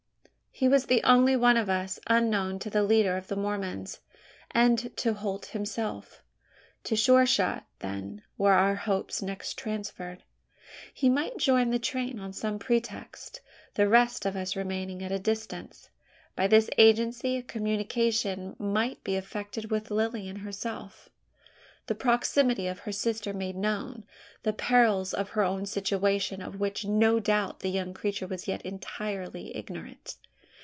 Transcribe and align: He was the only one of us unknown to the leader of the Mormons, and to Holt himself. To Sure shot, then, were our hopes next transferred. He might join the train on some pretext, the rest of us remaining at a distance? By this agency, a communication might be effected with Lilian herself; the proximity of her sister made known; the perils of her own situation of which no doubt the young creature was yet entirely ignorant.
He 0.53 0.67
was 0.67 0.85
the 0.85 1.01
only 1.01 1.35
one 1.35 1.57
of 1.57 1.71
us 1.71 1.99
unknown 2.05 2.59
to 2.59 2.69
the 2.69 2.83
leader 2.83 3.17
of 3.17 3.25
the 3.29 3.35
Mormons, 3.35 3.99
and 4.51 4.95
to 4.97 5.13
Holt 5.13 5.47
himself. 5.47 6.21
To 6.83 6.95
Sure 6.95 7.25
shot, 7.25 7.65
then, 7.79 8.21
were 8.37 8.53
our 8.53 8.75
hopes 8.75 9.23
next 9.23 9.55
transferred. 9.57 10.21
He 10.93 11.09
might 11.09 11.37
join 11.37 11.71
the 11.71 11.79
train 11.79 12.19
on 12.19 12.31
some 12.31 12.59
pretext, 12.59 13.41
the 13.73 13.87
rest 13.87 14.23
of 14.23 14.35
us 14.35 14.55
remaining 14.55 15.01
at 15.01 15.11
a 15.11 15.17
distance? 15.17 15.89
By 16.35 16.45
this 16.45 16.69
agency, 16.77 17.37
a 17.37 17.41
communication 17.41 18.55
might 18.59 19.03
be 19.03 19.15
effected 19.15 19.71
with 19.71 19.89
Lilian 19.89 20.35
herself; 20.35 21.09
the 21.87 21.95
proximity 21.95 22.67
of 22.67 22.79
her 22.79 22.91
sister 22.91 23.33
made 23.33 23.55
known; 23.55 24.03
the 24.43 24.53
perils 24.53 25.11
of 25.11 25.29
her 25.29 25.43
own 25.43 25.65
situation 25.65 26.39
of 26.39 26.59
which 26.59 26.85
no 26.85 27.19
doubt 27.19 27.61
the 27.61 27.69
young 27.69 27.95
creature 27.95 28.27
was 28.27 28.47
yet 28.47 28.61
entirely 28.63 29.55
ignorant. 29.57 30.17